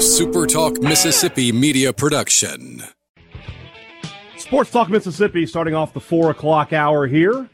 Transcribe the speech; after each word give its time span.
a 0.00 0.02
Super 0.02 0.46
Talk 0.46 0.80
Mississippi 0.80 1.52
media 1.52 1.92
production. 1.92 2.82
Sports 4.38 4.70
Talk 4.70 4.88
Mississippi 4.88 5.44
starting 5.44 5.74
off 5.74 5.92
the 5.92 6.00
4 6.00 6.30
o'clock 6.30 6.72
hour 6.72 7.06
here. 7.06 7.50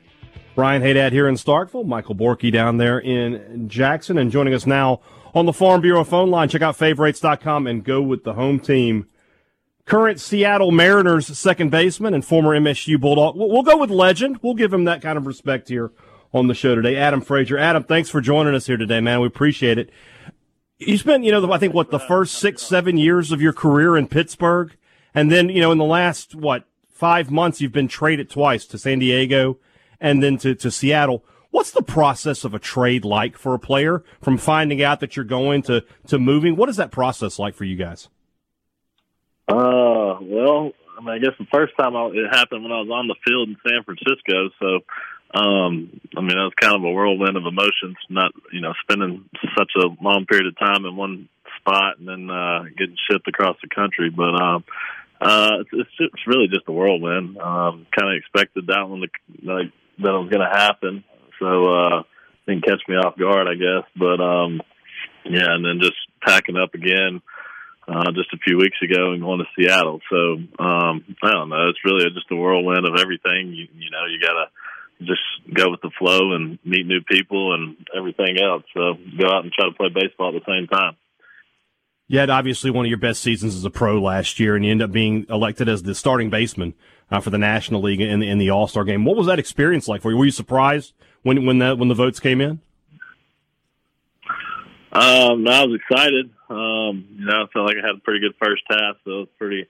Brian 0.54 0.80
Haydad 0.80 1.10
here 1.10 1.26
in 1.26 1.34
Starkville, 1.34 1.84
Michael 1.84 2.14
Borky 2.14 2.52
down 2.52 2.76
there 2.76 3.00
in 3.00 3.68
Jackson, 3.68 4.16
and 4.16 4.30
joining 4.30 4.54
us 4.54 4.64
now 4.64 5.00
on 5.34 5.46
the 5.46 5.52
Farm 5.52 5.80
Bureau 5.80 6.04
phone 6.04 6.30
line. 6.30 6.48
Check 6.48 6.62
out 6.62 6.76
favorites.com 6.76 7.66
and 7.66 7.82
go 7.82 8.00
with 8.00 8.22
the 8.22 8.34
home 8.34 8.60
team. 8.60 9.08
Current 9.84 10.20
Seattle 10.20 10.70
Mariners 10.70 11.26
second 11.36 11.70
baseman 11.70 12.14
and 12.14 12.24
former 12.24 12.56
MSU 12.56 13.00
Bulldog. 13.00 13.34
We'll 13.36 13.64
go 13.64 13.76
with 13.76 13.90
legend. 13.90 14.38
We'll 14.40 14.54
give 14.54 14.72
him 14.72 14.84
that 14.84 15.02
kind 15.02 15.18
of 15.18 15.26
respect 15.26 15.68
here 15.68 15.90
on 16.32 16.46
the 16.46 16.54
show 16.54 16.76
today. 16.76 16.94
Adam 16.94 17.22
Frazier. 17.22 17.58
Adam, 17.58 17.82
thanks 17.82 18.08
for 18.08 18.20
joining 18.20 18.54
us 18.54 18.68
here 18.68 18.76
today, 18.76 19.00
man. 19.00 19.20
We 19.20 19.26
appreciate 19.26 19.78
it. 19.78 19.90
You 20.78 20.98
spent, 20.98 21.24
you 21.24 21.32
know, 21.32 21.50
I 21.52 21.58
think 21.58 21.72
what 21.72 21.90
the 21.90 21.98
first 21.98 22.34
six, 22.34 22.62
seven 22.62 22.98
years 22.98 23.32
of 23.32 23.40
your 23.40 23.52
career 23.52 23.96
in 23.96 24.08
Pittsburgh, 24.08 24.76
and 25.14 25.32
then, 25.32 25.48
you 25.48 25.60
know, 25.60 25.72
in 25.72 25.78
the 25.78 25.84
last 25.84 26.34
what 26.34 26.64
five 26.90 27.30
months, 27.30 27.60
you've 27.60 27.72
been 27.72 27.88
traded 27.88 28.28
twice 28.28 28.66
to 28.66 28.78
San 28.78 28.98
Diego 28.98 29.58
and 30.00 30.22
then 30.22 30.36
to, 30.38 30.54
to 30.54 30.70
Seattle. 30.70 31.24
What's 31.50 31.70
the 31.70 31.82
process 31.82 32.44
of 32.44 32.52
a 32.52 32.58
trade 32.58 33.04
like 33.04 33.38
for 33.38 33.54
a 33.54 33.58
player 33.58 34.04
from 34.20 34.36
finding 34.36 34.82
out 34.82 35.00
that 35.00 35.16
you're 35.16 35.24
going 35.24 35.62
to, 35.62 35.84
to 36.08 36.18
moving? 36.18 36.56
What 36.56 36.68
is 36.68 36.76
that 36.76 36.90
process 36.90 37.38
like 37.38 37.54
for 37.54 37.64
you 37.64 37.76
guys? 37.76 38.08
Uh, 39.48 40.18
well, 40.20 40.72
I 40.98 41.00
mean, 41.00 41.08
I 41.08 41.18
guess 41.18 41.32
the 41.38 41.46
first 41.52 41.72
time 41.78 41.96
I, 41.96 42.06
it 42.08 42.28
happened 42.30 42.62
when 42.62 42.72
I 42.72 42.80
was 42.80 42.90
on 42.90 43.08
the 43.08 43.14
field 43.24 43.48
in 43.48 43.56
San 43.66 43.82
Francisco. 43.84 44.50
So, 44.60 44.80
um, 45.34 46.00
I 46.16 46.20
mean, 46.20 46.36
that 46.36 46.48
was 46.48 46.60
kind 46.60 46.76
of 46.76 46.84
a 46.84 46.90
whirlwind 46.90 47.36
of 47.36 47.46
emotions. 47.46 47.96
Not, 48.08 48.32
you 48.52 48.60
know, 48.60 48.72
spending 48.82 49.28
such 49.56 49.72
a 49.76 49.88
long 50.02 50.26
period 50.26 50.46
of 50.46 50.58
time 50.58 50.84
in 50.84 50.96
one 50.96 51.28
spot 51.58 51.98
and 51.98 52.08
then 52.08 52.30
uh, 52.30 52.64
getting 52.76 52.96
shipped 53.10 53.28
across 53.28 53.56
the 53.62 53.68
country. 53.68 54.10
But 54.10 54.40
um, 54.40 54.64
uh, 55.20 55.64
it's, 55.72 55.90
it's, 55.98 56.26
really 56.26 56.48
just 56.48 56.68
a 56.68 56.72
whirlwind. 56.72 57.38
Um, 57.38 57.86
kind 57.96 58.12
of 58.12 58.18
expected 58.18 58.68
that 58.68 58.88
one 58.88 59.00
to 59.00 59.08
like 59.42 59.72
that 59.98 60.12
was 60.12 60.30
going 60.30 60.46
to 60.46 60.58
happen. 60.58 61.04
So 61.38 61.74
uh, 61.74 62.02
didn't 62.46 62.64
catch 62.64 62.82
me 62.88 62.96
off 62.96 63.18
guard, 63.18 63.48
I 63.48 63.54
guess. 63.54 63.88
But 63.96 64.20
um, 64.22 64.60
yeah, 65.24 65.54
and 65.54 65.64
then 65.64 65.80
just 65.80 65.96
packing 66.24 66.56
up 66.56 66.74
again 66.74 67.20
uh, 67.88 68.12
just 68.12 68.32
a 68.32 68.38
few 68.44 68.58
weeks 68.58 68.78
ago 68.82 69.12
and 69.12 69.22
going 69.22 69.40
to 69.40 69.46
Seattle. 69.56 70.00
So 70.10 70.16
um, 70.62 71.04
I 71.22 71.32
don't 71.32 71.48
know. 71.48 71.68
It's 71.68 71.84
really 71.84 72.04
just 72.10 72.30
a 72.30 72.36
whirlwind 72.36 72.86
of 72.86 72.98
everything. 72.98 73.52
You, 73.54 73.68
you 73.74 73.90
know, 73.90 74.06
you 74.06 74.20
gotta 74.20 74.46
just 75.00 75.20
go 75.52 75.70
with 75.70 75.80
the 75.82 75.90
flow 75.98 76.34
and 76.34 76.58
meet 76.64 76.86
new 76.86 77.00
people 77.02 77.54
and 77.54 77.76
everything 77.96 78.40
else. 78.42 78.64
So 78.74 78.94
go 79.18 79.26
out 79.28 79.44
and 79.44 79.52
try 79.52 79.66
to 79.66 79.74
play 79.74 79.88
baseball 79.88 80.34
at 80.34 80.42
the 80.42 80.50
same 80.50 80.66
time. 80.66 80.96
You 82.08 82.20
had 82.20 82.30
obviously 82.30 82.70
one 82.70 82.84
of 82.84 82.88
your 82.88 82.98
best 82.98 83.20
seasons 83.20 83.56
as 83.56 83.64
a 83.64 83.70
pro 83.70 84.00
last 84.00 84.38
year, 84.38 84.54
and 84.54 84.64
you 84.64 84.70
end 84.70 84.82
up 84.82 84.92
being 84.92 85.26
elected 85.28 85.68
as 85.68 85.82
the 85.82 85.94
starting 85.94 86.30
baseman 86.30 86.74
uh, 87.10 87.20
for 87.20 87.30
the 87.30 87.38
National 87.38 87.82
League 87.82 88.00
in 88.00 88.20
the, 88.20 88.28
in 88.28 88.38
the 88.38 88.50
All 88.50 88.68
Star 88.68 88.84
game. 88.84 89.04
What 89.04 89.16
was 89.16 89.26
that 89.26 89.40
experience 89.40 89.88
like 89.88 90.02
for 90.02 90.12
you? 90.12 90.16
Were 90.16 90.24
you 90.24 90.30
surprised 90.30 90.92
when 91.22 91.44
when 91.44 91.58
the 91.58 91.74
when 91.74 91.88
the 91.88 91.94
votes 91.94 92.20
came 92.20 92.40
in? 92.40 92.60
Um, 94.92 95.46
I 95.46 95.64
was 95.64 95.78
excited. 95.80 96.30
Um, 96.48 97.06
you 97.18 97.26
know, 97.26 97.42
I 97.42 97.46
felt 97.52 97.66
like 97.66 97.76
I 97.82 97.86
had 97.86 97.96
a 97.96 98.00
pretty 98.00 98.20
good 98.20 98.34
first 98.42 98.62
half, 98.68 98.96
so 99.04 99.10
it 99.10 99.14
was 99.14 99.28
pretty 99.36 99.66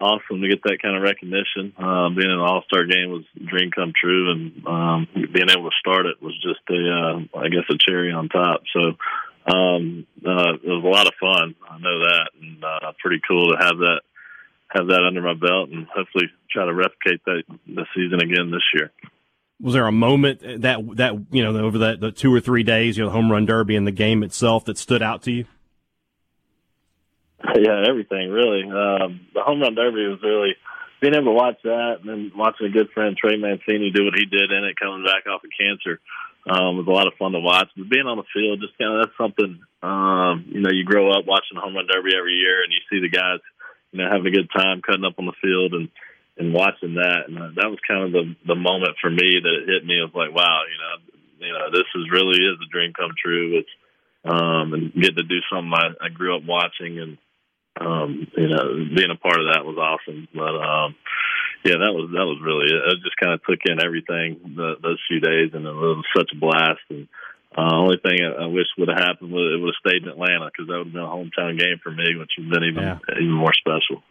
awesome 0.00 0.42
to 0.42 0.48
get 0.48 0.62
that 0.64 0.82
kind 0.82 0.96
of 0.96 1.02
recognition. 1.02 1.72
Uh, 1.78 2.08
being 2.10 2.30
in 2.30 2.38
an 2.38 2.40
All 2.40 2.62
Star 2.66 2.84
game 2.84 3.10
was 3.10 3.24
a 3.36 3.44
dream 3.44 3.70
come 3.70 3.92
true, 3.98 4.30
and 4.30 4.66
um, 4.66 5.08
being 5.14 5.50
able 5.50 5.70
to 5.70 5.76
start 5.80 6.06
it 6.06 6.22
was 6.22 6.34
just 6.42 6.60
a, 6.70 6.74
uh, 6.74 7.38
I 7.38 7.48
guess, 7.48 7.64
a 7.70 7.78
cherry 7.78 8.12
on 8.12 8.28
top. 8.28 8.62
So 8.72 8.80
um, 9.46 10.06
uh, 10.26 10.54
it 10.54 10.68
was 10.68 10.84
a 10.84 10.88
lot 10.88 11.06
of 11.06 11.14
fun. 11.20 11.54
I 11.68 11.78
know 11.78 11.98
that, 12.00 12.30
and 12.40 12.64
uh, 12.64 12.92
pretty 13.02 13.20
cool 13.26 13.52
to 13.52 13.56
have 13.58 13.78
that 13.78 14.00
have 14.68 14.88
that 14.88 15.04
under 15.06 15.22
my 15.22 15.34
belt, 15.34 15.70
and 15.70 15.86
hopefully 15.86 16.26
try 16.50 16.64
to 16.64 16.74
replicate 16.74 17.24
that 17.26 17.42
this 17.66 17.86
season 17.94 18.20
again 18.20 18.50
this 18.50 18.64
year 18.74 18.90
was 19.60 19.74
there 19.74 19.86
a 19.86 19.92
moment 19.92 20.40
that 20.62 20.96
that 20.96 21.14
you 21.30 21.42
know 21.42 21.56
over 21.64 21.78
that 21.78 22.00
the 22.00 22.10
two 22.10 22.32
or 22.32 22.40
three 22.40 22.62
days, 22.62 22.96
you 22.96 23.02
know, 23.02 23.08
the 23.08 23.14
home 23.14 23.30
run 23.30 23.46
derby 23.46 23.76
and 23.76 23.86
the 23.86 23.92
game 23.92 24.22
itself 24.22 24.64
that 24.64 24.76
stood 24.76 25.02
out 25.02 25.22
to 25.22 25.32
you? 25.32 25.44
Yeah, 27.54 27.84
everything 27.86 28.30
really. 28.30 28.64
Um, 28.64 29.26
the 29.34 29.42
home 29.42 29.60
run 29.60 29.74
derby 29.74 30.08
was 30.08 30.22
really 30.22 30.56
being 31.00 31.14
able 31.14 31.36
to 31.36 31.38
watch 31.38 31.60
that, 31.64 32.00
and 32.00 32.08
then 32.08 32.32
watching 32.34 32.66
a 32.66 32.72
good 32.72 32.90
friend 32.92 33.16
Trey 33.16 33.36
Mancini 33.36 33.90
do 33.92 34.04
what 34.04 34.16
he 34.16 34.24
did 34.24 34.50
in 34.50 34.64
it, 34.64 34.80
coming 34.80 35.04
back 35.04 35.28
off 35.28 35.44
of 35.44 35.52
cancer, 35.52 36.00
um, 36.48 36.80
was 36.80 36.88
a 36.88 36.96
lot 36.96 37.06
of 37.06 37.18
fun 37.18 37.32
to 37.32 37.40
watch. 37.40 37.68
But 37.76 37.90
being 37.90 38.08
on 38.08 38.16
the 38.16 38.32
field, 38.32 38.64
just 38.64 38.78
kind 38.78 38.96
of 38.96 39.04
that's 39.04 39.18
something. 39.20 39.60
Um, 39.84 40.48
you 40.48 40.60
know, 40.60 40.72
you 40.72 40.84
grow 40.84 41.12
up 41.12 41.28
watching 41.28 41.56
the 41.56 41.60
home 41.60 41.76
run 41.76 41.86
derby 41.86 42.16
every 42.16 42.40
year, 42.40 42.64
and 42.64 42.72
you 42.72 42.80
see 42.88 43.04
the 43.04 43.12
guys, 43.12 43.44
you 43.92 44.00
know, 44.00 44.08
having 44.08 44.26
a 44.26 44.36
good 44.36 44.48
time 44.48 44.80
cutting 44.80 45.04
up 45.04 45.20
on 45.20 45.28
the 45.28 45.40
field 45.44 45.74
and 45.74 45.88
and 46.36 46.52
watching 46.52 46.96
that, 46.98 47.28
and 47.28 47.38
uh, 47.38 47.52
that 47.54 47.70
was 47.70 47.78
kind 47.86 48.08
of 48.08 48.10
the 48.12 48.24
the 48.48 48.58
moment 48.58 48.96
for 49.00 49.10
me 49.10 49.38
that 49.38 49.54
it 49.60 49.68
hit 49.68 49.84
me. 49.84 50.00
Of 50.00 50.16
like, 50.16 50.32
wow, 50.32 50.64
you 50.66 50.78
know, 50.80 50.94
you 51.44 51.52
know, 51.52 51.68
this 51.70 51.86
is 51.94 52.10
really 52.10 52.40
is 52.40 52.58
a 52.64 52.72
dream 52.72 52.92
come 52.96 53.12
true. 53.20 53.60
It's 53.60 53.74
um, 54.24 54.72
and 54.72 54.92
getting 54.94 55.20
to 55.20 55.28
do 55.28 55.44
something 55.52 55.70
I, 55.70 56.06
I 56.06 56.08
grew 56.08 56.34
up 56.34 56.48
watching, 56.48 56.98
and 56.98 57.18
um, 57.80 58.26
you 58.36 58.48
know, 58.48 58.62
being 58.94 59.10
a 59.10 59.18
part 59.18 59.40
of 59.40 59.46
that 59.52 59.64
was 59.64 59.78
awesome. 59.78 60.28
But 60.34 60.54
um, 60.54 60.94
yeah, 61.64 61.80
that 61.80 61.92
was 61.92 62.10
that 62.12 62.26
was 62.28 62.38
really 62.42 62.70
it. 62.70 62.82
I 62.86 62.92
just 63.02 63.16
kind 63.16 63.34
of 63.34 63.42
took 63.42 63.60
in 63.64 63.82
everything 63.82 64.54
the, 64.54 64.76
those 64.82 65.00
few 65.08 65.20
days, 65.20 65.50
and 65.54 65.66
it 65.66 65.72
was 65.72 66.04
such 66.16 66.30
a 66.32 66.38
blast. 66.38 66.84
And 66.90 67.08
uh, 67.56 67.74
only 67.74 67.98
thing 67.98 68.20
I, 68.22 68.44
I 68.44 68.46
wish 68.46 68.66
would 68.78 68.88
have 68.88 68.98
happened 68.98 69.32
was 69.32 69.50
it 69.50 69.60
would 69.60 69.74
have 69.74 69.82
stayed 69.82 70.02
in 70.04 70.12
Atlanta 70.12 70.50
because 70.52 70.68
that 70.68 70.78
would 70.78 70.92
have 70.92 70.94
been 70.94 71.02
a 71.02 71.10
hometown 71.10 71.58
game 71.58 71.80
for 71.82 71.90
me, 71.90 72.14
which 72.14 72.30
would 72.38 72.46
have 72.46 72.54
been 72.54 72.68
even 72.68 72.82
yeah. 72.82 72.98
even 73.16 73.32
more 73.32 73.54
special. 73.54 74.02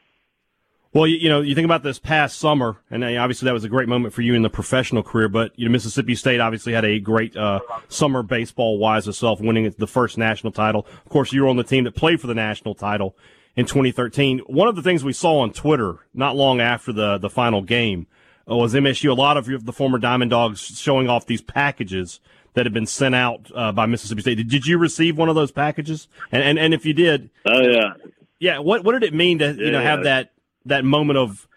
Well, 0.93 1.07
you, 1.07 1.17
you, 1.17 1.29
know, 1.29 1.41
you 1.41 1.55
think 1.55 1.65
about 1.65 1.81
this 1.81 1.97
past 1.97 2.37
summer, 2.37 2.77
and 2.91 3.03
obviously 3.03 3.47
that 3.47 3.53
was 3.53 3.63
a 3.63 3.69
great 3.69 3.89
moment 3.89 4.13
for 4.13 4.21
you 4.21 4.35
in 4.35 4.43
the 4.43 4.49
professional 4.49 5.01
career. 5.01 5.27
But 5.27 5.51
you 5.57 5.65
know, 5.65 5.71
Mississippi 5.71 6.13
State 6.13 6.39
obviously 6.39 6.73
had 6.73 6.85
a 6.85 6.99
great 6.99 7.35
uh, 7.35 7.61
summer 7.87 8.21
baseball 8.21 8.77
wise 8.77 9.07
itself, 9.07 9.41
winning 9.41 9.73
the 9.77 9.87
first 9.87 10.19
national 10.19 10.53
title. 10.53 10.85
Of 11.05 11.09
course, 11.09 11.33
you 11.33 11.41
were 11.41 11.47
on 11.47 11.57
the 11.57 11.63
team 11.63 11.85
that 11.85 11.95
played 11.95 12.21
for 12.21 12.27
the 12.27 12.35
national 12.35 12.75
title 12.75 13.15
in 13.55 13.65
2013. 13.65 14.39
One 14.39 14.67
of 14.67 14.75
the 14.75 14.81
things 14.81 15.03
we 15.03 15.13
saw 15.13 15.39
on 15.39 15.53
Twitter 15.53 15.97
not 16.13 16.35
long 16.35 16.59
after 16.59 16.91
the 16.91 17.17
the 17.17 17.29
final 17.29 17.61
game 17.61 18.07
uh, 18.49 18.55
was 18.55 18.73
MSU. 18.73 19.09
A 19.09 19.13
lot 19.13 19.37
of 19.37 19.65
the 19.65 19.73
former 19.73 19.97
Diamond 19.97 20.31
Dogs 20.31 20.61
showing 20.61 21.09
off 21.09 21.25
these 21.25 21.41
packages 21.41 22.19
that 22.53 22.65
had 22.65 22.73
been 22.73 22.85
sent 22.85 23.15
out 23.15 23.51
uh, 23.55 23.71
by 23.71 23.85
Mississippi 23.85 24.21
State. 24.21 24.35
Did, 24.35 24.49
did 24.49 24.67
you 24.67 24.77
receive 24.77 25.17
one 25.17 25.29
of 25.29 25.35
those 25.35 25.51
packages? 25.51 26.07
And, 26.31 26.43
and 26.43 26.59
and 26.59 26.73
if 26.73 26.85
you 26.85 26.93
did, 26.93 27.29
oh 27.45 27.61
yeah, 27.61 27.93
yeah. 28.39 28.59
What 28.59 28.83
what 28.83 28.93
did 28.93 29.03
it 29.03 29.13
mean 29.13 29.39
to 29.39 29.53
you 29.53 29.71
know 29.71 29.81
have 29.81 30.03
that 30.03 30.31
that 30.65 30.85
moment 30.85 31.19
of 31.19 31.47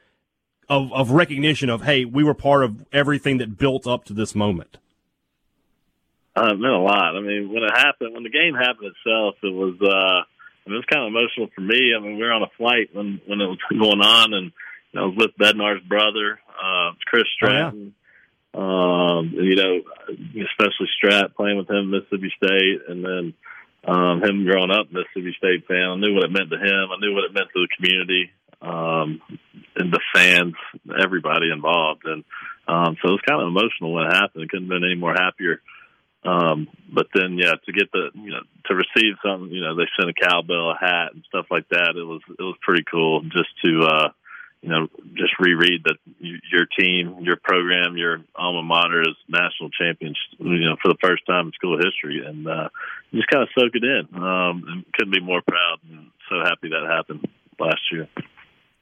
of 0.69 0.93
of 0.93 1.11
recognition 1.11 1.71
of 1.71 1.83
hey, 1.83 2.05
we 2.05 2.25
were 2.25 2.35
part 2.35 2.65
of 2.65 2.85
everything 2.93 3.39
that 3.39 3.59
built 3.59 3.87
up 3.87 4.05
to 4.06 4.12
this 4.12 4.35
moment? 4.35 4.79
Uh, 6.35 6.51
it 6.53 6.59
meant 6.59 6.75
a 6.75 6.79
lot. 6.79 7.17
I 7.17 7.21
mean, 7.21 7.51
when 7.51 7.62
it 7.62 7.73
happened, 7.73 8.12
when 8.12 8.23
the 8.23 8.31
game 8.31 8.55
happened 8.55 8.93
itself, 8.95 9.37
it 9.43 9.55
was 9.55 9.75
uh, 9.81 10.25
it 10.72 10.77
was 10.77 10.84
kind 10.91 11.03
of 11.03 11.09
emotional 11.09 11.49
for 11.54 11.60
me. 11.60 11.93
I 11.97 12.00
mean, 12.00 12.16
we 12.16 12.22
were 12.22 12.32
on 12.32 12.43
a 12.43 12.56
flight 12.56 12.91
when 12.93 13.21
when 13.27 13.41
it 13.41 13.47
was 13.47 13.59
going 13.71 14.00
on, 14.00 14.34
and 14.34 14.53
you 14.93 14.94
know, 14.94 15.03
I 15.03 15.06
was 15.06 15.16
with 15.16 15.38
Bednar's 15.38 15.82
brother, 15.87 16.41
uh, 16.50 16.93
Chris 17.06 17.25
Stratton. 17.34 17.94
Oh, 17.94 17.99
yeah. 17.99 18.03
Um, 18.56 19.32
you 19.34 19.55
know, 19.55 19.82
especially 20.09 20.88
Strat 20.97 21.34
playing 21.34 21.59
with 21.59 21.69
him 21.69 21.91
Mississippi 21.91 22.32
State, 22.37 22.81
and 22.88 23.05
then 23.05 23.34
um, 23.84 24.22
him 24.22 24.47
growing 24.47 24.71
up 24.71 24.91
Mississippi 24.91 25.37
State 25.37 25.66
fan. 25.69 25.91
I 25.91 25.97
knew 25.97 26.15
what 26.15 26.25
it 26.25 26.32
meant 26.32 26.50
to 26.50 26.56
him. 26.56 26.88
I 26.91 26.97
knew 26.99 27.12
what 27.12 27.25
it 27.25 27.34
meant 27.34 27.49
to 27.53 27.60
the 27.60 27.69
community 27.76 28.31
um, 28.62 29.21
and 29.76 29.93
the 29.93 30.00
fans, 30.15 30.55
everybody 31.03 31.50
involved. 31.53 32.03
And 32.05 32.25
um, 32.66 32.97
so 33.00 33.09
it 33.09 33.12
was 33.12 33.28
kind 33.28 33.41
of 33.41 33.49
emotional 33.49 33.93
when 33.93 34.06
it 34.06 34.15
happened. 34.15 34.44
It 34.44 34.50
couldn't 34.50 34.66
have 34.66 34.81
been 34.81 34.91
any 34.91 34.99
more 34.99 35.12
happier. 35.12 35.60
Um, 36.26 36.69
but 36.92 37.06
then, 37.14 37.38
yeah, 37.38 37.54
to 37.64 37.72
get 37.72 37.91
the, 37.92 38.10
you 38.14 38.31
know, 38.31 38.41
to 38.66 38.75
receive 38.75 39.14
something, 39.25 39.50
you 39.50 39.60
know, 39.60 39.76
they 39.76 39.87
sent 39.98 40.10
a 40.10 40.14
cowbell, 40.14 40.72
a 40.72 40.76
hat, 40.78 41.14
and 41.14 41.23
stuff 41.28 41.46
like 41.50 41.69
that. 41.70 41.94
It 41.96 42.05
was, 42.05 42.20
it 42.28 42.43
was 42.43 42.56
pretty 42.62 42.84
cool 42.90 43.23
just 43.23 43.50
to, 43.64 43.82
uh, 43.82 44.08
you 44.62 44.70
know, 44.70 44.88
just 45.14 45.38
reread 45.38 45.84
that 45.84 45.96
your 46.19 46.67
team, 46.78 47.19
your 47.20 47.37
program, 47.37 47.96
your 47.96 48.19
alma 48.34 48.62
mater 48.62 49.02
is 49.02 49.17
national 49.28 49.70
champions, 49.70 50.19
you 50.38 50.64
know, 50.64 50.76
for 50.82 50.88
the 50.88 50.99
first 51.02 51.25
time 51.26 51.46
in 51.46 51.52
school 51.52 51.78
history, 51.78 52.25
and 52.26 52.49
uh, 52.49 52.69
just 53.12 53.29
kind 53.29 53.43
of 53.43 53.49
soak 53.56 53.72
it 53.75 53.84
in. 53.84 54.08
Um, 54.14 54.64
and 54.67 54.84
couldn't 54.94 55.12
be 55.12 55.20
more 55.20 55.43
proud 55.46 55.79
and 55.88 56.11
so 56.29 56.40
happy 56.43 56.70
that 56.70 56.87
happened 56.88 57.29
last 57.61 57.81
year 57.93 58.08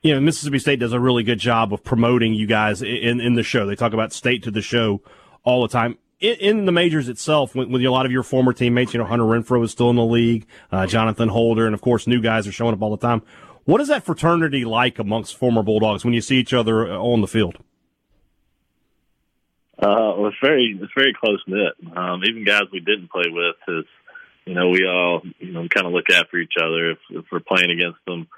you 0.05 0.15
know, 0.15 0.21
Mississippi 0.21 0.59
State 0.59 0.81
does 0.81 0.93
a 0.93 1.01
really 1.01 1.23
good 1.23 1.39
job 1.39 1.73
of 1.73 1.83
promoting 1.83 2.35
you 2.35 2.47
guys 2.47 2.83
in, 2.83 3.23
in 3.23 3.35
the 3.35 3.43
show. 3.43 3.67
They 3.67 3.75
talk 3.75 3.95
about 3.95 4.13
state 4.13 4.43
to 4.43 4.51
the 4.51 4.61
show 4.61 5.01
all 5.45 5.63
the 5.63 5.69
time. 5.69 5.97
In, 6.21 6.35
in 6.37 6.65
the 6.67 6.73
majors 6.73 7.09
itself, 7.09 7.55
with, 7.55 7.69
with, 7.69 7.85
a 7.85 7.89
lot 7.89 8.07
of 8.07 8.13
your 8.13 8.23
former 8.23 8.53
teammates, 8.53 8.95
you 8.95 8.99
know, 8.99 9.07
Hunter 9.07 9.25
Renfroe 9.25 9.65
is 9.65 9.71
still 9.71 9.91
in 9.91 9.97
the 9.97 10.05
league, 10.05 10.47
uh, 10.73 10.87
Jonathan 10.87 11.29
Holder, 11.29 11.67
and 11.67 11.75
of 11.75 11.81
course, 11.81 12.07
new 12.07 12.21
guys 12.21 12.47
are 12.47 12.53
showing 12.53 12.75
up 12.75 12.83
all 12.83 12.91
the 12.91 13.07
time. 13.07 13.23
What 13.65 13.81
is 13.81 13.89
that 13.89 14.05
fraternity 14.05 14.65
like 14.65 14.99
amongst 14.99 15.37
former 15.37 15.63
Bulldogs 15.63 16.05
when 16.05 16.15
you 16.15 16.21
see 16.21 16.37
each 16.37 16.53
other 16.53 16.93
uh, 16.93 16.99
on 16.99 17.21
the 17.21 17.27
field? 17.27 17.57
Uh, 19.79 20.15
well, 20.17 20.29
it's 20.29 20.37
very, 20.41 20.79
it's 20.81 20.93
very 20.97 21.15
close 21.19 21.43
knit. 21.47 21.73
Um, 21.97 22.23
even 22.25 22.45
guys 22.45 22.63
we 22.73 22.81
didn't 22.81 23.11
play 23.11 23.25
with 23.29 23.57
has, 23.67 23.85
you 24.45 24.55
know, 24.55 24.69
we 24.69 24.87
all, 24.87 25.23
you 25.39 25.53
know, 25.53 25.67
kind 25.69 25.87
of 25.87 25.93
look 25.93 26.11
after 26.11 26.37
each 26.39 26.55
other 26.61 26.93
if, 26.93 26.99
if 27.11 27.25
we're 27.33 27.41
playing 27.41 27.71
against 27.71 27.99
them 28.07 28.29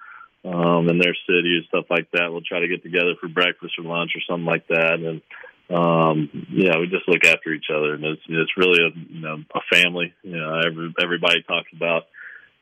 um, 0.46 0.88
in 0.88 0.98
their 0.98 1.16
city 1.26 1.66
stuff 1.68 1.86
like 1.90 2.10
that. 2.12 2.30
We'll 2.30 2.42
try 2.42 2.60
to 2.60 2.68
get 2.68 2.82
together 2.82 3.14
for 3.20 3.28
breakfast 3.28 3.74
or 3.78 3.84
lunch 3.84 4.12
or 4.14 4.22
something 4.28 4.46
like 4.46 4.66
that, 4.68 4.94
and 4.94 5.20
um, 5.68 6.30
yeah, 6.50 6.78
we 6.78 6.86
just 6.86 7.08
look 7.08 7.24
after 7.24 7.52
each 7.52 7.66
other, 7.74 7.94
and 7.94 8.04
it's 8.04 8.22
it's 8.28 8.56
really 8.56 8.80
a 8.86 8.90
you 8.94 9.20
know 9.20 9.42
a 9.54 9.60
family. 9.72 10.14
You 10.22 10.36
know, 10.36 10.60
every, 10.64 10.94
everybody 11.02 11.42
talks 11.42 11.68
about 11.74 12.04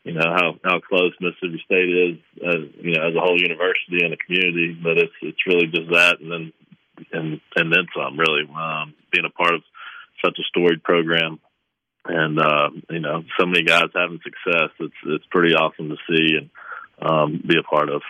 you 0.05 0.13
know 0.13 0.25
how 0.25 0.55
how 0.65 0.81
close 0.81 1.13
Mississippi 1.21 1.63
State 1.65 1.89
is, 1.89 2.19
as, 2.43 2.61
you 2.81 2.93
know, 2.93 3.09
as 3.09 3.15
a 3.15 3.21
whole 3.21 3.41
university 3.41 4.05
and 4.05 4.15
a 4.15 4.17
community, 4.17 4.77
but 4.83 4.97
it's 4.99 5.13
it's 5.23 5.47
really 5.47 5.67
just 5.67 5.91
that, 5.91 6.21
and 6.21 6.33
then 6.33 6.53
and 7.13 7.41
and 7.57 7.73
then 7.73 7.87
some. 7.95 8.19
Really, 8.19 8.49
um, 8.49 8.95
being 9.13 9.27
a 9.27 9.31
part 9.31 9.55
of 9.55 9.63
such 10.25 10.39
a 10.39 10.45
storied 10.49 10.83
program 10.83 11.41
and 12.07 12.39
uh, 12.39 12.71
you 12.91 13.01
know 13.01 13.25
so 13.39 13.47
many 13.47 13.65
guys 13.65 13.89
having 13.95 14.21
success. 14.23 14.71
It's 14.81 14.95
it's 15.07 15.27
pretty 15.31 15.55
awesome 15.55 15.89
to 15.89 15.97
see 16.09 16.37
and 16.37 16.51
um, 17.01 17.43
be 17.47 17.57
a 17.59 17.63
part 17.63 17.89
of. 17.89 18.03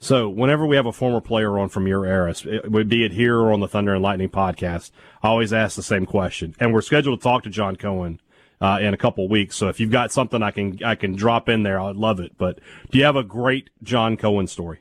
So, 0.00 0.28
whenever 0.28 0.64
we 0.64 0.76
have 0.76 0.86
a 0.86 0.92
former 0.92 1.20
player 1.20 1.58
on 1.58 1.70
from 1.70 1.88
your 1.88 2.06
era, 2.06 2.32
it 2.44 2.70
would 2.70 2.88
be 2.88 3.04
it 3.04 3.12
here 3.12 3.36
or 3.36 3.52
on 3.52 3.58
the 3.58 3.66
Thunder 3.66 3.94
and 3.94 4.02
Lightning 4.02 4.28
podcast, 4.28 4.92
I 5.24 5.28
always 5.28 5.52
ask 5.52 5.74
the 5.74 5.82
same 5.82 6.06
question. 6.06 6.54
And 6.60 6.72
we're 6.72 6.82
scheduled 6.82 7.18
to 7.18 7.22
talk 7.22 7.42
to 7.42 7.50
John 7.50 7.74
Cohen 7.74 8.20
uh, 8.60 8.78
in 8.80 8.94
a 8.94 8.96
couple 8.96 9.28
weeks. 9.28 9.56
So, 9.56 9.68
if 9.68 9.80
you've 9.80 9.90
got 9.90 10.12
something 10.12 10.40
I 10.40 10.52
can 10.52 10.78
I 10.84 10.94
can 10.94 11.16
drop 11.16 11.48
in 11.48 11.64
there, 11.64 11.80
I'd 11.80 11.96
love 11.96 12.20
it. 12.20 12.38
But 12.38 12.60
do 12.90 12.98
you 12.98 13.04
have 13.04 13.16
a 13.16 13.24
great 13.24 13.70
John 13.82 14.16
Cohen 14.16 14.46
story? 14.46 14.78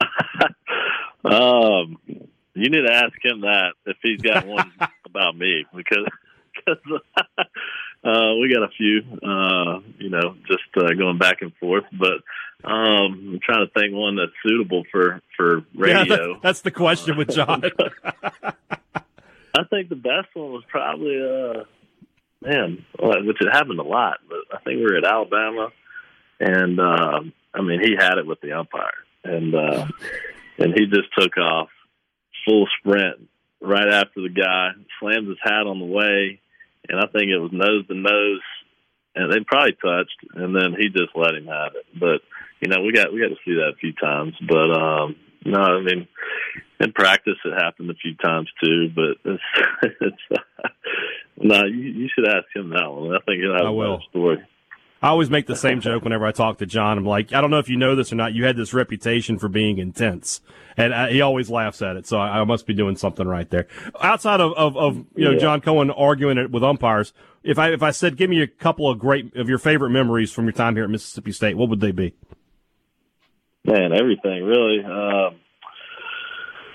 um, 1.24 1.98
you 2.54 2.70
need 2.70 2.86
to 2.86 2.92
ask 2.92 3.14
him 3.24 3.40
that 3.40 3.72
if 3.86 3.96
he's 4.00 4.20
got 4.20 4.46
one 4.46 4.72
about 5.06 5.36
me 5.36 5.64
because 5.74 6.06
because 6.54 6.78
uh, 8.04 8.34
we 8.40 8.52
got 8.52 8.62
a 8.62 8.70
few, 8.76 9.02
uh, 9.22 9.80
you 9.98 10.10
know, 10.10 10.36
just 10.46 10.62
uh, 10.76 10.94
going 10.94 11.18
back 11.18 11.42
and 11.42 11.52
forth. 11.56 11.84
But 11.92 12.22
um, 12.64 13.32
I'm 13.34 13.40
trying 13.42 13.66
to 13.66 13.72
think 13.72 13.94
one 13.94 14.16
that's 14.16 14.32
suitable 14.46 14.84
for 14.90 15.20
for 15.36 15.64
radio. 15.74 16.32
Yeah, 16.32 16.38
that's 16.42 16.60
the 16.60 16.70
question 16.70 17.16
with 17.16 17.30
John. 17.30 17.62
I 19.54 19.64
think 19.68 19.88
the 19.88 19.96
best 19.96 20.28
one 20.34 20.52
was 20.52 20.64
probably, 20.68 21.20
uh, 21.20 21.64
man, 22.40 22.84
which 23.26 23.36
it 23.40 23.52
happened 23.52 23.78
a 23.78 23.84
lot. 23.84 24.18
But 24.28 24.56
I 24.56 24.62
think 24.62 24.78
we 24.78 24.84
were 24.84 24.96
at 24.96 25.04
Alabama, 25.04 25.68
and 26.40 26.80
uh, 26.80 27.20
I 27.52 27.62
mean, 27.62 27.80
he 27.80 27.94
had 27.98 28.18
it 28.18 28.26
with 28.26 28.40
the 28.40 28.52
umpire, 28.52 28.90
and 29.24 29.54
uh, 29.54 29.86
and 30.58 30.74
he 30.74 30.86
just 30.86 31.08
took 31.18 31.36
off 31.36 31.68
full 32.46 32.66
sprint 32.78 33.28
right 33.60 33.88
after 33.88 34.22
the 34.22 34.28
guy, 34.28 34.70
slams 35.00 35.28
his 35.28 35.38
hat 35.42 35.66
on 35.66 35.78
the 35.78 35.84
way, 35.84 36.40
and 36.88 36.98
I 36.98 37.06
think 37.06 37.28
it 37.28 37.38
was 37.38 37.52
nose 37.52 37.86
to 37.88 37.94
nose, 37.94 38.40
and 39.14 39.32
they 39.32 39.40
probably 39.46 39.72
touched, 39.72 40.18
and 40.34 40.54
then 40.54 40.74
he 40.78 40.88
just 40.88 41.14
let 41.14 41.34
him 41.34 41.46
have 41.46 41.72
it. 41.74 41.86
But 41.98 42.22
you 42.60 42.68
know, 42.68 42.82
we 42.82 42.92
got 42.92 43.12
we 43.12 43.20
got 43.20 43.28
to 43.28 43.42
see 43.44 43.54
that 43.54 43.72
a 43.74 43.80
few 43.80 43.92
times. 43.92 44.34
But 44.46 44.70
um, 44.70 45.16
no, 45.44 45.60
I 45.60 45.82
mean, 45.82 46.08
in 46.80 46.92
practice 46.92 47.38
it 47.44 47.52
happened 47.52 47.90
a 47.90 47.94
few 47.94 48.14
times 48.14 48.48
too. 48.62 48.90
But 48.94 49.18
it's, 49.32 49.42
it's 50.00 50.22
uh, 50.34 50.68
no, 51.36 51.64
you, 51.64 52.06
you 52.06 52.08
should 52.14 52.28
ask 52.28 52.46
him 52.54 52.70
that 52.70 52.90
one. 52.90 53.14
I 53.14 53.20
think 53.26 53.42
he'll 53.42 53.52
have 53.52 53.66
I 53.66 53.70
will. 53.70 53.96
a 53.96 54.10
story. 54.10 54.38
I 55.02 55.08
always 55.08 55.30
make 55.30 55.46
the 55.48 55.56
same 55.56 55.80
joke 55.80 56.04
whenever 56.04 56.24
I 56.24 56.30
talk 56.30 56.58
to 56.58 56.66
John. 56.66 56.96
I'm 56.96 57.04
like, 57.04 57.32
I 57.32 57.40
don't 57.40 57.50
know 57.50 57.58
if 57.58 57.68
you 57.68 57.76
know 57.76 57.96
this 57.96 58.12
or 58.12 58.16
not. 58.16 58.34
You 58.34 58.44
had 58.44 58.56
this 58.56 58.72
reputation 58.72 59.36
for 59.36 59.48
being 59.48 59.78
intense, 59.78 60.40
and 60.76 60.94
I, 60.94 61.04
uh, 61.04 61.08
he 61.08 61.20
always 61.20 61.50
laughs 61.50 61.82
at 61.82 61.96
it. 61.96 62.06
So 62.06 62.18
I, 62.18 62.40
I, 62.40 62.44
must 62.44 62.66
be 62.66 62.74
doing 62.74 62.94
something 62.94 63.26
right 63.26 63.50
there. 63.50 63.66
Outside 64.00 64.40
of, 64.40 64.52
of, 64.52 64.76
of 64.76 64.96
you 65.16 65.24
know 65.24 65.32
yeah. 65.32 65.38
John 65.38 65.60
Cohen 65.60 65.90
arguing 65.90 66.38
it 66.38 66.52
with 66.52 66.62
umpires, 66.62 67.12
if 67.42 67.58
I 67.58 67.72
if 67.72 67.82
I 67.82 67.90
said 67.90 68.16
give 68.16 68.30
me 68.30 68.42
a 68.42 68.46
couple 68.46 68.88
of 68.88 69.00
great 69.00 69.34
of 69.34 69.48
your 69.48 69.58
favorite 69.58 69.90
memories 69.90 70.30
from 70.30 70.44
your 70.44 70.52
time 70.52 70.76
here 70.76 70.84
at 70.84 70.90
Mississippi 70.90 71.32
State, 71.32 71.56
what 71.56 71.68
would 71.68 71.80
they 71.80 71.92
be? 71.92 72.14
Man, 73.64 73.92
everything 73.92 74.44
really. 74.44 74.84
Um, 74.84 75.40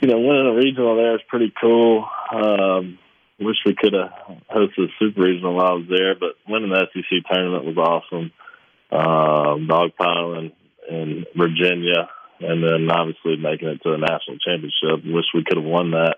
you 0.02 0.10
know, 0.10 0.20
winning 0.20 0.48
a 0.48 0.54
regional 0.54 0.98
there 0.98 1.16
is 1.16 1.22
pretty 1.30 1.54
cool. 1.60 2.08
Um, 2.32 3.00
wish 3.40 3.58
we 3.66 3.76
could 3.76 3.94
have 3.94 4.12
hosted 4.50 4.90
Super 5.00 5.22
Regional 5.22 5.56
while 5.56 5.68
I 5.68 5.74
was 5.74 5.88
there, 5.90 6.16
but 6.16 6.36
winning 6.48 6.70
the 6.70 6.88
SEC 6.94 7.32
tournament 7.32 7.66
was 7.66 7.78
awesome. 7.78 8.32
Um, 8.90 9.68
dogpiling 9.68 10.54
in 10.90 11.26
Virginia, 11.36 12.10
and 12.40 12.64
then 12.64 12.90
obviously 12.90 13.36
making 13.36 13.68
it 13.68 13.84
to 13.84 13.92
the 13.92 13.98
national 13.98 14.38
championship. 14.40 15.04
Wish 15.06 15.26
we 15.34 15.44
could 15.44 15.58
have 15.58 15.66
won 15.66 15.92
that. 15.92 16.18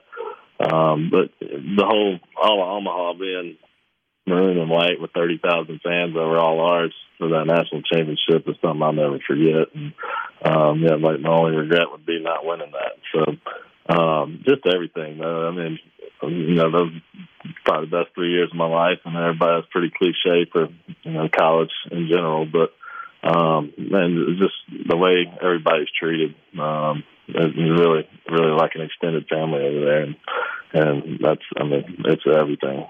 Um, 0.59 1.09
but 1.09 1.31
the 1.39 1.85
whole 1.85 2.19
all 2.35 2.61
of 2.61 2.69
Omaha 2.77 3.13
being 3.13 3.57
maroon 4.27 4.59
and 4.59 4.69
white 4.69 5.01
with 5.01 5.11
thirty 5.11 5.39
thousand 5.41 5.81
fans 5.81 6.15
over 6.15 6.37
all 6.37 6.59
ours 6.59 6.93
for 7.17 7.29
that 7.29 7.47
national 7.47 7.81
championship 7.81 8.47
is 8.47 8.55
something 8.61 8.83
I'll 8.83 8.93
never 8.93 9.19
forget. 9.25 9.73
And 9.73 9.93
um, 10.45 10.81
yeah, 10.83 10.95
like 10.95 11.19
my 11.21 11.29
only 11.29 11.55
regret 11.55 11.89
would 11.91 12.05
be 12.05 12.21
not 12.21 12.45
winning 12.45 12.71
that. 12.71 12.99
So 13.11 13.95
um, 13.95 14.43
just 14.45 14.67
everything. 14.67 15.21
Uh, 15.23 15.47
I 15.47 15.51
mean, 15.51 15.79
you 16.23 16.55
know, 16.55 16.71
those 16.71 16.91
probably 17.69 17.89
the 17.89 17.97
best 18.03 18.15
three 18.15 18.31
years 18.31 18.49
of 18.51 18.57
my 18.57 18.67
life, 18.67 18.97
and 19.05 19.15
everybody 19.15 19.61
that's 19.61 19.71
pretty 19.71 19.91
cliche 19.95 20.49
for 20.51 20.67
you 21.03 21.11
know 21.11 21.29
college 21.29 21.69
in 21.91 22.07
general, 22.09 22.47
but 22.47 22.73
um, 23.21 23.73
and 23.77 24.39
just 24.39 24.87
the 24.87 24.97
way 24.97 25.25
everybody's 25.41 25.89
treated, 25.99 26.35
um, 26.59 27.03
it's 27.27 27.57
really, 27.57 28.07
really 28.29 28.51
like 28.51 28.71
an 28.75 28.81
extended 28.81 29.27
family 29.27 29.61
over 29.61 29.85
there, 29.85 30.01
and 30.01 30.15
and 30.71 31.19
that's, 31.21 31.41
I 31.57 31.63
mean, 31.63 32.03
it's 32.05 32.23
everything. 32.25 32.87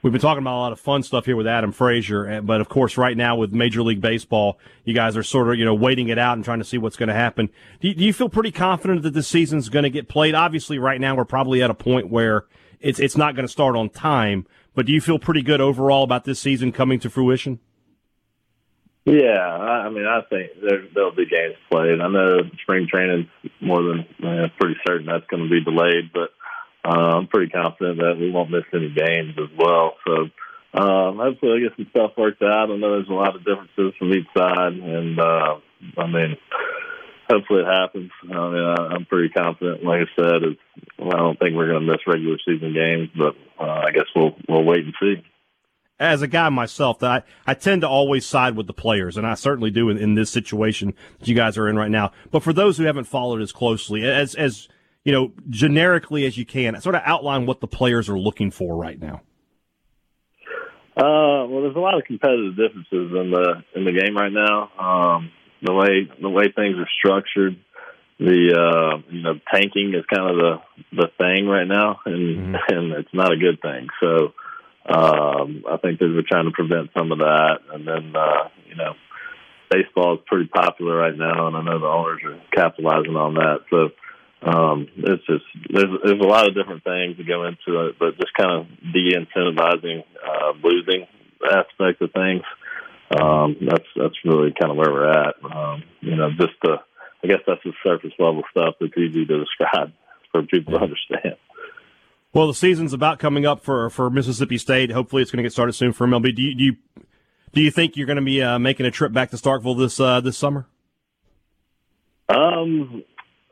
We've 0.00 0.12
been 0.12 0.22
talking 0.22 0.42
about 0.42 0.56
a 0.56 0.62
lot 0.62 0.72
of 0.72 0.78
fun 0.78 1.02
stuff 1.02 1.26
here 1.26 1.34
with 1.34 1.48
Adam 1.48 1.72
Frazier, 1.72 2.40
but 2.42 2.60
of 2.60 2.68
course, 2.68 2.96
right 2.96 3.16
now 3.16 3.36
with 3.36 3.52
Major 3.52 3.82
League 3.82 4.00
Baseball, 4.00 4.58
you 4.84 4.94
guys 4.94 5.16
are 5.16 5.24
sort 5.24 5.48
of 5.48 5.56
you 5.56 5.64
know 5.64 5.74
waiting 5.74 6.08
it 6.08 6.18
out 6.18 6.36
and 6.36 6.44
trying 6.44 6.60
to 6.60 6.64
see 6.64 6.78
what's 6.78 6.96
going 6.96 7.08
to 7.08 7.14
happen. 7.14 7.50
Do 7.80 7.88
you, 7.88 7.94
do 7.94 8.04
you 8.04 8.12
feel 8.12 8.28
pretty 8.28 8.52
confident 8.52 9.02
that 9.02 9.12
this 9.12 9.28
season's 9.28 9.68
going 9.68 9.82
to 9.82 9.90
get 9.90 10.08
played? 10.08 10.34
Obviously, 10.34 10.78
right 10.78 11.00
now 11.00 11.14
we're 11.14 11.24
probably 11.24 11.62
at 11.62 11.70
a 11.70 11.74
point 11.74 12.08
where 12.10 12.44
it's 12.80 12.98
it's 12.98 13.16
not 13.16 13.34
going 13.34 13.46
to 13.46 13.52
start 13.52 13.76
on 13.76 13.90
time. 13.90 14.46
But 14.74 14.86
do 14.86 14.92
you 14.92 15.00
feel 15.00 15.18
pretty 15.18 15.42
good 15.42 15.60
overall 15.60 16.04
about 16.04 16.24
this 16.24 16.38
season 16.38 16.70
coming 16.72 17.00
to 17.00 17.10
fruition? 17.10 17.58
Yeah, 19.04 19.40
I 19.40 19.88
mean, 19.88 20.04
I 20.04 20.20
think 20.28 20.50
there, 20.60 20.84
there'll 20.94 21.14
be 21.14 21.24
games 21.24 21.56
played. 21.70 21.98
I 22.00 22.08
know 22.08 22.40
spring 22.62 22.86
training's 22.92 23.26
more 23.58 23.82
than 23.82 24.00
uh, 24.22 24.48
pretty 24.60 24.76
certain 24.86 25.06
that's 25.06 25.26
going 25.30 25.44
to 25.44 25.48
be 25.48 25.64
delayed, 25.64 26.12
but 26.12 26.28
uh, 26.84 27.16
I'm 27.16 27.26
pretty 27.26 27.50
confident 27.50 27.98
that 27.98 28.18
we 28.20 28.30
won't 28.30 28.50
miss 28.50 28.64
any 28.74 28.90
games 28.90 29.34
as 29.38 29.48
well. 29.58 29.94
So 30.06 30.12
um, 30.74 31.16
hopefully, 31.16 31.56
I 31.56 31.68
get 31.68 31.76
some 31.76 31.86
stuff 31.90 32.12
worked 32.18 32.42
out. 32.42 32.70
I 32.70 32.76
know 32.76 32.92
there's 32.92 33.08
a 33.08 33.14
lot 33.14 33.34
of 33.34 33.44
differences 33.44 33.94
from 33.98 34.12
each 34.12 34.28
side, 34.36 34.74
and 34.74 35.18
uh, 35.18 35.56
I 35.96 36.06
mean, 36.06 36.36
hopefully 37.30 37.62
it 37.62 37.66
happens. 37.66 38.10
I 38.24 38.26
mean, 38.26 38.64
I, 38.64 38.74
I'm 38.94 39.04
pretty 39.06 39.28
confident. 39.30 39.84
Like 39.84 40.00
I 40.00 40.20
said, 40.20 40.42
it's, 40.42 40.60
I 40.98 41.16
don't 41.16 41.38
think 41.38 41.54
we're 41.54 41.68
going 41.68 41.86
to 41.86 41.92
miss 41.92 42.06
regular 42.06 42.38
season 42.46 42.72
games, 42.74 43.10
but 43.16 43.34
uh, 43.60 43.82
I 43.86 43.90
guess 43.92 44.06
we'll 44.14 44.34
we'll 44.48 44.64
wait 44.64 44.84
and 44.84 44.94
see. 45.00 45.22
As 46.00 46.22
a 46.22 46.28
guy 46.28 46.48
myself, 46.48 47.00
that 47.00 47.10
I, 47.46 47.50
I 47.50 47.54
tend 47.54 47.82
to 47.82 47.88
always 47.88 48.24
side 48.24 48.56
with 48.56 48.68
the 48.68 48.72
players, 48.72 49.16
and 49.16 49.26
I 49.26 49.34
certainly 49.34 49.70
do 49.70 49.88
in, 49.90 49.98
in 49.98 50.14
this 50.14 50.30
situation 50.30 50.94
that 51.18 51.28
you 51.28 51.34
guys 51.34 51.58
are 51.58 51.68
in 51.68 51.76
right 51.76 51.90
now. 51.90 52.12
But 52.30 52.42
for 52.42 52.52
those 52.52 52.78
who 52.78 52.84
haven't 52.84 53.04
followed 53.04 53.42
as 53.42 53.52
closely, 53.52 54.04
as 54.04 54.34
as 54.34 54.68
you 55.04 55.12
know, 55.12 55.32
generically 55.48 56.26
as 56.26 56.36
you 56.38 56.44
can, 56.44 56.80
sort 56.80 56.94
of 56.94 57.02
outline 57.04 57.46
what 57.46 57.60
the 57.60 57.66
players 57.66 58.08
are 58.08 58.18
looking 58.18 58.50
for 58.50 58.76
right 58.76 59.00
now. 59.00 59.22
Uh, 60.96 61.46
well, 61.46 61.62
there's 61.62 61.76
a 61.76 61.80
lot 61.80 61.96
of 61.96 62.04
competitive 62.04 62.56
differences 62.56 62.86
in 62.92 63.30
the 63.30 63.62
in 63.76 63.84
the 63.84 63.92
game 63.92 64.16
right 64.16 64.32
now. 64.32 64.70
Um, 64.78 65.30
the 65.62 65.72
way 65.72 66.08
the 66.20 66.30
way 66.30 66.52
things 66.54 66.76
are 66.78 66.88
structured, 66.98 67.56
the 68.18 68.54
uh, 68.54 69.02
you 69.10 69.22
know 69.22 69.34
tanking 69.52 69.94
is 69.94 70.04
kind 70.12 70.30
of 70.30 70.36
the 70.36 70.54
the 70.92 71.08
thing 71.18 71.46
right 71.46 71.66
now, 71.66 72.00
and 72.04 72.54
mm-hmm. 72.54 72.54
and 72.74 72.92
it's 72.92 73.14
not 73.14 73.32
a 73.32 73.36
good 73.36 73.60
thing. 73.60 73.88
So 74.00 74.32
um, 74.88 75.64
I 75.68 75.76
think 75.78 75.98
that 75.98 76.08
we're 76.08 76.22
trying 76.26 76.46
to 76.46 76.52
prevent 76.52 76.90
some 76.96 77.12
of 77.12 77.18
that, 77.18 77.58
and 77.72 77.86
then 77.86 78.14
uh, 78.14 78.48
you 78.68 78.76
know 78.76 78.94
baseball 79.70 80.14
is 80.14 80.20
pretty 80.26 80.48
popular 80.48 80.96
right 80.96 81.16
now, 81.16 81.46
and 81.46 81.56
I 81.56 81.62
know 81.62 81.78
the 81.78 81.86
owners 81.86 82.22
are 82.24 82.40
capitalizing 82.54 83.16
on 83.16 83.34
that. 83.34 83.60
So 83.70 83.90
um, 84.42 84.88
it's 84.96 85.26
just 85.26 85.44
there's 85.70 85.90
there's 86.04 86.20
a 86.20 86.28
lot 86.28 86.48
of 86.48 86.54
different 86.54 86.84
things 86.84 87.16
that 87.16 87.26
go 87.26 87.44
into 87.44 87.88
it, 87.88 87.98
but 87.98 88.16
just 88.16 88.34
kind 88.34 88.60
of 88.60 88.66
de-incentivizing 88.92 90.04
uh, 90.24 90.52
losing 90.62 91.06
aspect 91.44 92.02
of 92.02 92.12
things. 92.12 92.42
Um, 93.10 93.56
that's 93.60 93.86
that's 93.96 94.14
really 94.24 94.52
kind 94.58 94.70
of 94.70 94.76
where 94.76 94.92
we're 94.92 95.10
at. 95.10 95.34
Um, 95.42 95.82
you 96.00 96.16
know, 96.16 96.30
just 96.38 96.52
the 96.62 96.76
I 97.22 97.26
guess 97.26 97.40
that's 97.46 97.62
the 97.64 97.72
surface 97.82 98.12
level 98.18 98.42
stuff 98.50 98.74
that's 98.80 98.96
easy 98.96 99.24
to 99.24 99.44
describe 99.44 99.92
for 100.32 100.42
people 100.42 100.74
to 100.74 100.80
understand. 100.80 101.36
Well, 102.34 102.46
the 102.46 102.54
season's 102.54 102.92
about 102.92 103.18
coming 103.18 103.46
up 103.46 103.64
for 103.64 103.88
for 103.90 104.10
Mississippi 104.10 104.58
State. 104.58 104.90
Hopefully, 104.90 105.22
it's 105.22 105.30
going 105.30 105.38
to 105.38 105.42
get 105.42 105.52
started 105.52 105.72
soon 105.72 105.92
for 105.92 106.06
MLB. 106.06 106.34
Do 106.34 106.42
you 106.42 106.54
do 106.54 106.64
you, 106.64 106.76
do 107.54 107.60
you 107.62 107.70
think 107.70 107.96
you're 107.96 108.06
going 108.06 108.16
to 108.16 108.24
be 108.24 108.42
uh, 108.42 108.58
making 108.58 108.84
a 108.84 108.90
trip 108.90 109.12
back 109.12 109.30
to 109.30 109.36
Starkville 109.36 109.78
this 109.78 109.98
uh, 109.98 110.20
this 110.20 110.36
summer? 110.36 110.66
Um, 112.28 113.02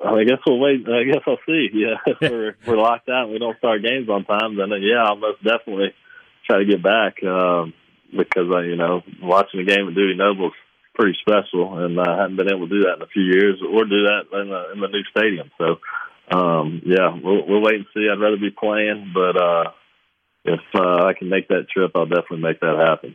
I 0.04 0.25
guess 0.25 0.38
we'll 0.46 0.58
wait. 0.58 0.86
I 0.86 1.04
guess 1.04 1.22
I'll 1.26 1.38
see. 1.46 1.68
Yeah, 1.72 1.96
if 2.06 2.20
we're 2.30 2.56
we're 2.66 2.76
locked 2.76 3.08
out 3.08 3.25
and 3.25 3.32
we 3.32 3.38
don't 3.38 3.56
start 3.58 3.82
games 3.82 4.08
on 4.10 4.25
time, 4.26 4.56
then 4.56 4.70
uh, 4.70 4.76
yeah, 4.76 5.04
I'll 5.04 5.16
most 5.16 5.42
definitely 5.42 5.94
try 6.46 6.58
to 6.58 6.66
get 6.66 6.82
back 6.82 7.22
um, 7.25 7.72
because 8.16 8.50
I, 8.54 8.62
you 8.62 8.76
know, 8.76 9.02
watching 9.23 9.64
the 9.64 9.70
game 9.70 9.88
at 9.88 9.94
Noble's 9.94 10.52
is 10.52 10.92
pretty 10.94 11.16
special, 11.20 11.78
and 11.78 11.99
I 12.00 12.16
haven't 12.23 12.37
been 12.37 12.52
able 12.52 12.68
to 12.68 12.75
do 12.75 12.82
that 12.82 12.96
in 12.96 13.02
a 13.02 13.12
few 13.12 13.23
years, 13.23 13.61
or 13.62 13.85
do 13.85 14.02
that 14.04 14.23
in 14.32 14.49
the, 14.49 14.73
in 14.73 14.80
the 14.80 14.88
new 14.88 15.04
stadium. 15.11 15.50
So, 15.58 16.37
um, 16.37 16.82
yeah, 16.85 17.14
we'll, 17.23 17.46
we'll 17.46 17.62
wait 17.62 17.76
and 17.76 17.87
see. 17.94 18.08
I'd 18.11 18.20
rather 18.20 18.37
be 18.37 18.50
playing, 18.50 19.12
but 19.14 19.37
uh, 19.37 19.70
if 20.44 20.61
uh, 20.75 21.04
I 21.04 21.12
can 21.18 21.28
make 21.28 21.49
that 21.49 21.68
trip, 21.73 21.92
I'll 21.94 22.06
definitely 22.06 22.40
make 22.40 22.61
that 22.61 22.76
happen. 22.78 23.14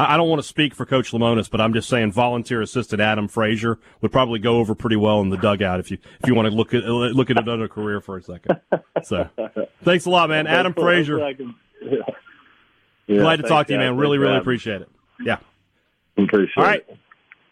I 0.00 0.16
don't 0.16 0.28
want 0.28 0.40
to 0.40 0.46
speak 0.46 0.76
for 0.76 0.86
Coach 0.86 1.10
Lemonis, 1.10 1.50
but 1.50 1.60
I'm 1.60 1.72
just 1.72 1.88
saying 1.88 2.12
volunteer 2.12 2.62
assistant 2.62 3.00
Adam 3.00 3.26
Frazier 3.26 3.80
would 4.00 4.12
probably 4.12 4.38
go 4.38 4.58
over 4.58 4.76
pretty 4.76 4.94
well 4.94 5.20
in 5.22 5.30
the 5.30 5.36
dugout 5.36 5.80
if 5.80 5.90
you 5.90 5.98
if 6.20 6.28
you 6.28 6.36
want 6.36 6.46
to 6.46 6.54
look 6.54 6.72
at 6.72 6.84
look 6.84 7.30
at 7.30 7.36
another 7.36 7.66
career 7.66 8.00
for 8.00 8.16
a 8.16 8.22
second. 8.22 8.60
So, 9.02 9.28
thanks 9.82 10.06
a 10.06 10.10
lot, 10.10 10.28
man. 10.28 10.46
Adam 10.46 10.72
Frazier. 10.72 11.18
Yeah. 13.08 13.16
Yeah, 13.16 13.22
Glad 13.22 13.36
to 13.36 13.42
talk 13.44 13.66
to 13.68 13.72
you, 13.72 13.78
man. 13.78 13.96
Really, 13.96 14.18
really 14.18 14.36
appreciate 14.36 14.82
it. 14.82 14.88
Yeah. 15.20 15.38
I 16.16 16.22
appreciate 16.22 16.52
it. 16.56 16.58
All 16.58 16.64
right. 16.64 16.84
it. 16.88 16.98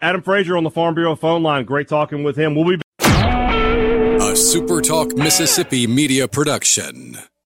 Adam 0.03 0.23
Frazier 0.23 0.57
on 0.57 0.65
the 0.65 0.71
Farm 0.71 0.95
Bureau 0.95 1.17
phone 1.17 1.43
line. 1.43 1.65
Great 1.65 1.89
talking 1.89 2.23
with 2.23 2.37
him. 2.37 2.55
We'll 2.55 2.77
be 2.77 2.81
a 3.01 4.37
Super 4.37 4.83
Talk 4.83 5.17
Mississippi 5.17 5.87
media 5.87 6.29
production. 6.29 7.17